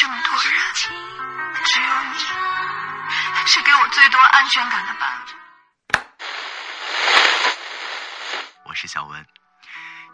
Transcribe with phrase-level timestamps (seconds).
[0.00, 0.52] 这么多人，
[1.64, 2.18] 只有你
[3.46, 5.32] 是给我最多安全感的伴侣。
[8.64, 9.26] 我是小文，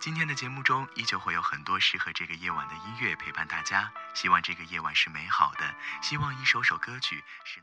[0.00, 3.92] 今天的节目中依旧会有很多适合这个夜晚的音乐陪伴大家。
[4.14, 7.60] 希望这个夜晚是美好的，希望一首首歌曲是。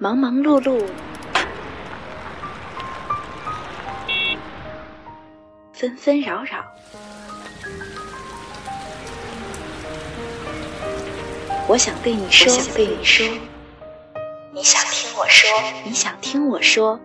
[0.00, 0.84] 忙忙碌碌，
[5.80, 6.62] 纷纷扰扰，
[11.66, 13.26] 我想对你说，想对你说，
[14.52, 15.48] 你想听我说，
[15.86, 17.00] 你想听我说。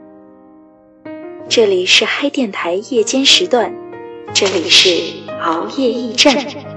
[1.48, 3.74] 这里是嗨电台夜间时段，
[4.34, 4.90] 这里是
[5.42, 6.75] 熬夜驿站。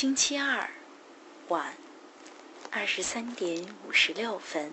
[0.00, 0.66] 星期二
[1.48, 1.74] 晚
[2.70, 4.72] 二十三点五十六分，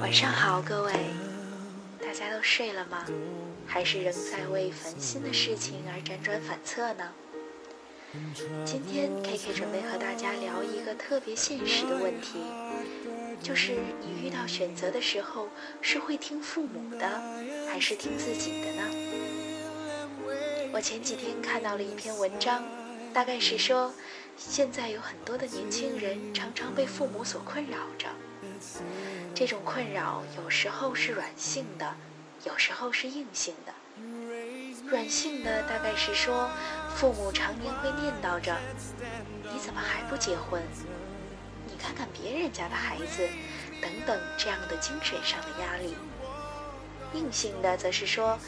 [0.00, 0.92] 晚上好，各位，
[2.00, 3.06] 大家都睡了吗？
[3.64, 7.12] 还是仍在为烦心的事情而辗转反侧呢？
[8.64, 12.38] 今天 K K 准备和大家聊一个特别现实的问题。
[13.42, 15.48] 就是你遇到选择的时候，
[15.82, 17.06] 是会听父母的，
[17.70, 18.82] 还是听自己的呢？
[20.72, 22.64] 我前几天看到了一篇文章，
[23.12, 23.92] 大概是说，
[24.38, 28.08] 现在有很多的年轻人常常被父母所困扰着。
[29.34, 31.94] 这种困扰有时候是软性的，
[32.44, 33.74] 有时候是硬性的。
[34.90, 36.48] 软性的大概是说，
[36.94, 38.56] 父母常年会念叨着
[39.52, 40.62] ：“你怎么还不结婚？”
[41.68, 43.28] 你看看别人家的孩子，
[43.82, 45.94] 等等这样的精神上的压力。
[47.12, 48.38] 硬性的则是说，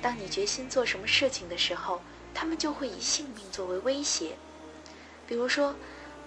[0.00, 2.00] 当你决心做什么事情的时候，
[2.32, 4.36] 他们就会以性命作为威胁。
[5.26, 5.74] 比如说，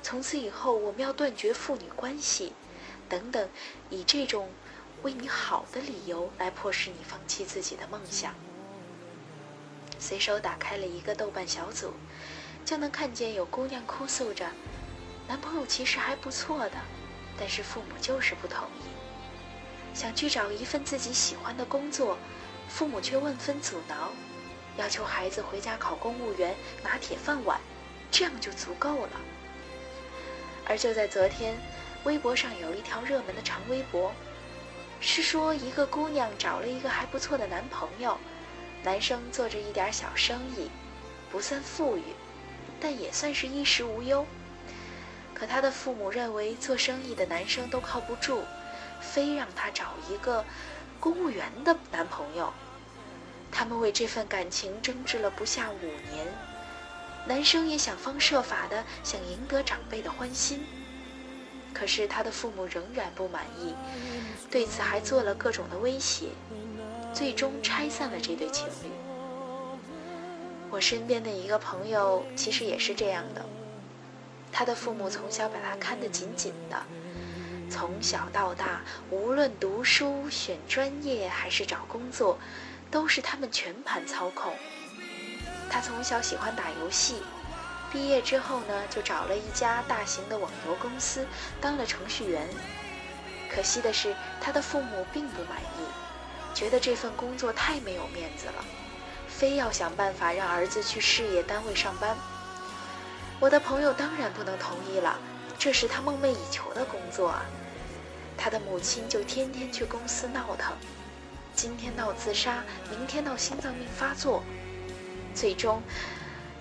[0.01, 2.51] 从此以后我们要断绝父女关系，
[3.07, 3.49] 等等，
[3.89, 4.49] 以这种
[5.03, 8.35] 为你好的理由来迫使你放弃自己的梦想。
[10.03, 11.93] 随手打开了一个豆瓣小组，
[12.65, 14.45] 就能看见有姑娘哭诉着。
[15.29, 16.75] 男朋友其实还不错的，
[17.39, 18.83] 但是父母就是不同意。
[19.93, 22.17] 想去找一份自己喜欢的工作，
[22.67, 24.11] 父母却万分阻挠，
[24.75, 26.53] 要求孩子回家考公务员
[26.83, 27.57] 拿铁饭碗，
[28.11, 29.21] 这样就足够了。
[30.65, 31.57] 而就在昨天，
[32.03, 34.11] 微博上有一条热门的长微博，
[34.99, 38.17] 是说一个姑娘找了一个还不错的男朋友，
[38.83, 40.69] 男生做着一点小生意，
[41.31, 42.03] 不算富裕，
[42.81, 44.25] 但也算是衣食无忧。
[45.33, 48.43] 可他的父母认为做生意的男生都靠不住，
[49.01, 50.43] 非让他找一个
[50.99, 52.53] 公务员的男朋友。
[53.51, 56.27] 他们为这份感情争执了不下五年，
[57.25, 60.65] 男生也想方设法的想赢得长辈的欢心。
[61.73, 63.73] 可是他的父母仍然不满意，
[64.51, 66.27] 对此还做了各种的威胁，
[67.13, 68.89] 最终拆散了这对情侣。
[70.69, 73.45] 我身边的一个朋友其实也是这样的。
[74.51, 76.83] 他的父母从小把他看得紧紧的，
[77.69, 82.37] 从小到大，无论读书、选专业还是找工作，
[82.91, 84.53] 都是他们全盘操控。
[85.69, 87.23] 他从小喜欢打游戏，
[87.91, 91.25] 毕业之后呢，就找了一家大型的网游公司
[91.59, 92.47] 当了程序员。
[93.49, 95.85] 可惜的是，他的父母并不满意，
[96.53, 98.63] 觉得这份工作太没有面子了，
[99.27, 102.15] 非要想办法让儿子去事业单位上班。
[103.39, 105.19] 我的朋友当然不能同意了，
[105.57, 107.45] 这是他梦寐以求的工作啊！
[108.37, 110.73] 他的母亲就天天去公司闹腾，
[111.55, 114.43] 今天闹自杀，明天闹心脏病发作，
[115.35, 115.81] 最终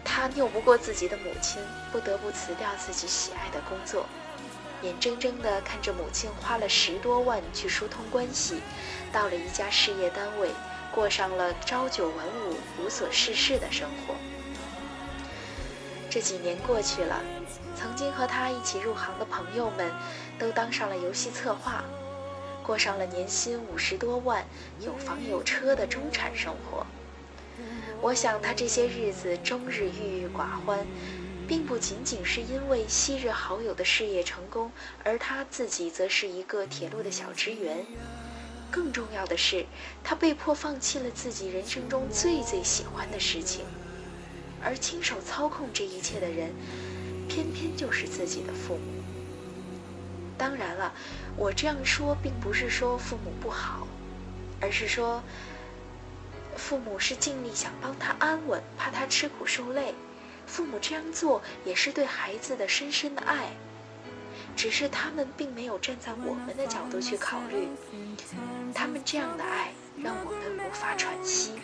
[0.05, 1.63] 他拗不过自己的母亲，
[1.93, 4.07] 不得不辞掉自己喜爱的工作，
[4.83, 8.61] 眼睁睁地看着母亲花了十多万去疏通关系，
[9.13, 10.49] 到了一家事业单位，
[10.93, 14.15] 过上了朝九晚五、无所事事的生活。
[16.11, 17.23] 这几年过去了，
[17.77, 19.91] 曾经和他一起入行的朋友们，
[20.39, 21.85] 都当上了游戏策划，
[22.63, 24.45] 过上了年薪五十多万、
[24.81, 26.85] 有房有车的中产生活。
[28.01, 30.85] 我想他这些日子终日郁郁寡欢，
[31.53, 34.73] 并不仅仅是因为昔日好友的事业成功，
[35.05, 37.85] 而他自己则是一个铁路的小职员。
[38.71, 39.67] 更重要的是，
[40.03, 43.67] 他被迫放弃了自己人生中最最喜欢的事情。
[44.65, 46.55] 而亲手操控这一切的人，
[47.29, 49.03] 偏偏就是自己的父母。
[50.39, 50.91] 当然了，
[51.37, 53.87] 我这样说并不是说父母不好，
[54.59, 55.23] 而是说
[56.57, 59.95] 父母是尽力想帮他安稳，怕他吃苦受累。
[60.53, 63.49] 父母这样做也是对孩子的深深的爱，
[64.55, 67.69] 只是他们并没有站在我们的角度去考虑，
[68.75, 71.55] 他们这样的爱让我们无法喘息，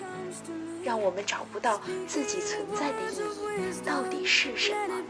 [0.83, 5.05] 让我们找不到自己存在的意义到底是什么。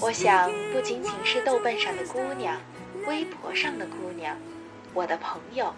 [0.00, 2.56] 我想，不仅仅是豆瓣上的姑娘。
[3.10, 4.36] 微博上的姑娘，
[4.94, 5.74] 我的朋友，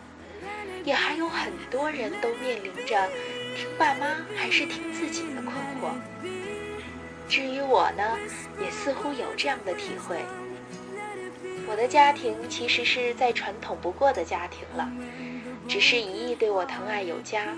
[0.85, 3.09] 也还有很多人都面临着
[3.57, 5.95] 听爸妈还是听自己的困惑。
[7.31, 8.19] 至于我呢，
[8.61, 10.19] 也似乎有这样的体会。
[11.67, 14.93] 我的家庭其实是再传统不过的家庭了，
[15.67, 17.57] 只是姨姨对我疼爱有加，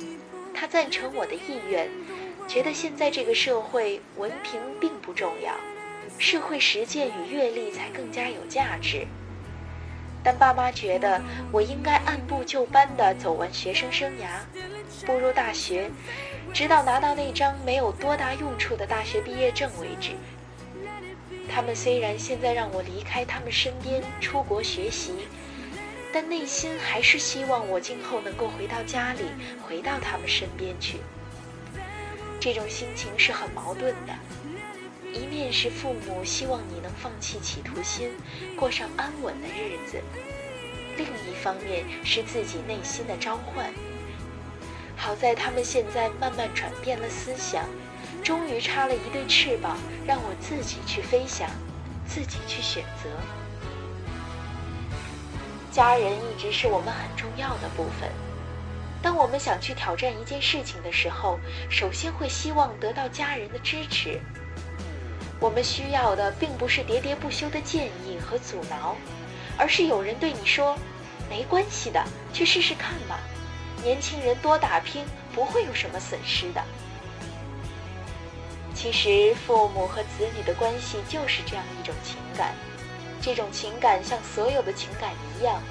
[0.55, 1.91] 她赞成我的意愿，
[2.47, 5.53] 觉得现在这个社会文凭并不重要，
[6.17, 9.05] 社会实践与阅历才更加有价值。
[10.25, 11.21] 但爸妈觉得
[11.53, 14.41] 我应该按部就班地走完学生生涯，
[15.05, 15.91] 步入大学，
[16.53, 20.13] 直到拿到那张没有多大用处的大学毕业证为止。
[21.47, 25.13] 他们虽然现在让我离开他们身边出国学习，
[26.11, 29.27] 但内心还是希望我今后能够回到家里，
[29.63, 31.01] 回到他们身边去。
[32.41, 34.15] 这种心情是很矛盾的。
[35.15, 38.11] 一面是父母希望你能放弃企图心，
[38.59, 39.99] 过上安稳的日子；
[40.97, 43.73] 另一方面是自己内心的召唤。
[44.97, 47.65] 好在他们现在慢慢转变了思想，
[48.25, 51.49] 终于插了一对翅膀，让我自己去飞翔，
[52.07, 53.09] 自己去选择。
[55.71, 58.11] 家人一直是我们很重要的部分。
[59.03, 61.39] 当我们想去挑战一件事情的时候，
[61.71, 64.19] 首先会希望得到家人的支持。
[65.45, 68.97] 我们需要的并不是喋喋不休的建议和阻挠，
[69.59, 70.75] 而是有人对你说
[71.29, 72.03] ：“没关系的，
[72.33, 73.19] 去试试看嘛。
[73.83, 75.05] 年轻人多打拼，
[75.35, 76.65] 不会有什么损失的。”
[78.75, 82.55] 其实，父母和子女的关系就是这样一种情感。
[83.21, 85.63] 这种情感像所有的情感一样，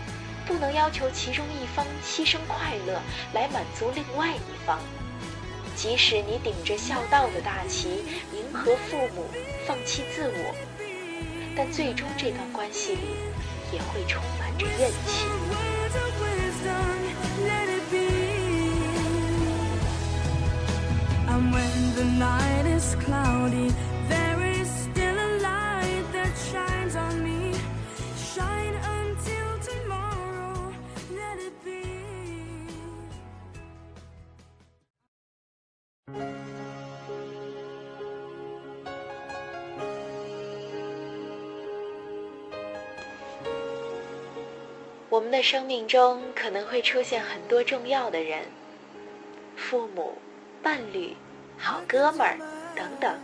[0.46, 3.02] 不能要求其中一方牺牲快乐
[3.34, 4.78] 来满足另外一方。
[5.75, 9.25] 即使你顶着孝道的大旗迎合父母，
[9.65, 10.56] 放弃自我，
[11.56, 13.01] 但最终这段关系里
[13.71, 15.25] 也会充满着怨气。
[45.13, 48.45] 我们的生命中可能会出现很多重要的人，
[49.56, 50.18] 父母、
[50.63, 51.15] 伴侣、
[51.56, 52.36] 好哥们儿
[52.75, 53.15] 等等。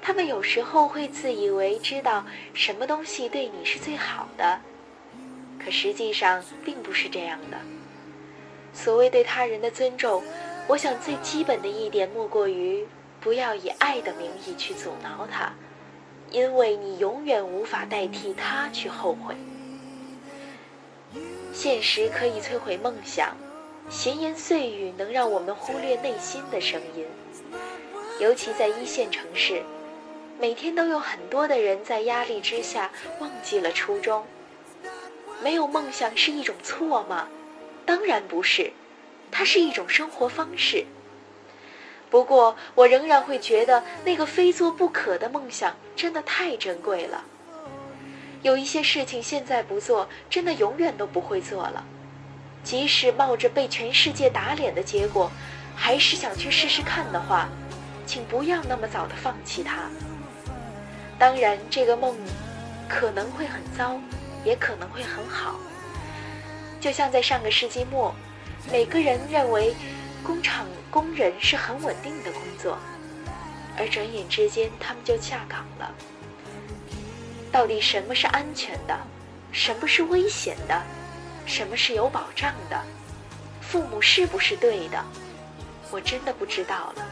[0.00, 4.58] 他们有时候会自以为知道什么东西对你是最好的，
[5.62, 7.58] 可实际上并不是这样的。
[8.72, 10.22] 所谓对他人的尊重，
[10.66, 12.86] 我想最基本的一点莫过于
[13.20, 15.52] 不要以爱的名义去阻挠他，
[16.30, 19.34] 因为你永远无法代替他去后悔。
[21.52, 23.36] 现实可以摧毁梦想，
[23.88, 27.06] 闲言碎语能让我们忽略内心的声音。
[28.20, 29.62] 尤其在一线城市，
[30.38, 34.24] 每天都有很多的人在压力之下忘记了初衷。
[35.42, 37.28] 没有梦想是一种错吗？
[37.84, 38.72] 当然不是，
[39.30, 40.84] 它是一种生活方式。
[42.10, 47.24] 不过，我仍然会觉得那个非做不可的梦想真的太珍贵了。
[48.42, 51.84] 有一些事情现在不做，真的永远都不会做了。
[52.62, 55.30] 即使冒着被全世界打脸的结果，
[55.74, 57.48] 还是想去试试看的话，
[58.06, 59.90] 请不要那么早的放弃它。
[61.18, 62.16] 当然，这个梦
[62.88, 64.00] 可能会很糟，
[64.44, 65.60] 也可能会很好。
[66.80, 68.14] 就像在上个世纪末，
[68.72, 69.74] 每个人认为
[70.22, 72.78] 工厂工人是很稳定的工作，
[73.76, 75.94] 而转眼之间他们就下岗了。
[77.52, 78.96] 到底什么是安全的，
[79.52, 80.82] 什么是危险的，
[81.46, 82.80] 什么是有保障的？
[83.60, 85.04] 父母是不是对的？
[85.90, 87.04] 我真的不知道了。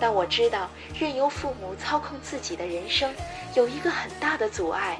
[0.00, 0.68] 但我知道，
[0.98, 3.14] 任由父母操控自己的人生，
[3.54, 4.98] 有一个很大的阻碍，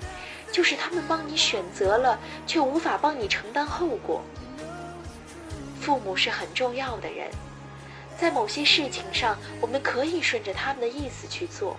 [0.52, 4.22] 就是他们帮你选择了，却无法帮你承担后果。
[5.80, 7.28] 父母是很重要的人，
[8.16, 11.76] 在某些事情上，我们可以顺着他们的意思去做；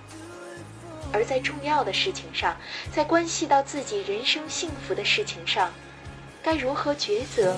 [1.13, 2.55] 而在重要的事情上，
[2.91, 5.71] 在关系到自己人生幸福的事情上，
[6.43, 7.55] 该如何抉择？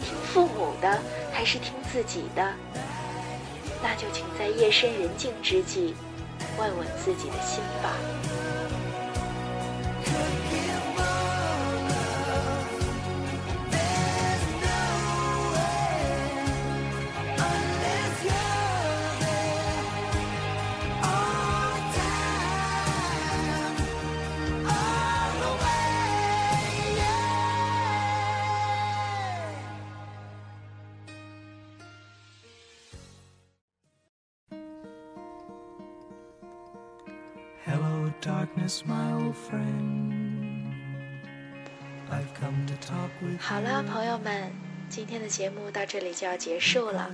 [0.00, 1.00] 听父母的
[1.32, 2.52] 还是听自己的？
[3.82, 5.94] 那就请在夜深人静之际，
[6.58, 7.92] 问问自己的心吧。
[38.22, 39.90] Darkness my old friend
[43.40, 44.52] 好了，朋友们，
[44.88, 47.10] 今天的节目到这里就要结束了。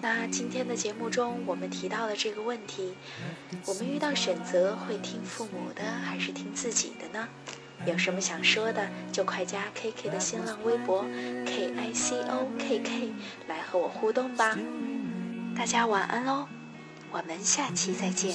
[0.00, 2.94] 那今天的节目中，我们提到的这个问题，
[3.66, 7.28] 我们遇到选择会听父母的还是听自己的呢？
[7.84, 11.04] 有什么想说的，就快加 KK 的新浪微博
[11.44, 13.12] K I C O K K
[13.46, 14.58] 来和我互动吧。
[15.54, 16.48] 大家晚安喽，
[17.10, 18.34] 我们下期再见。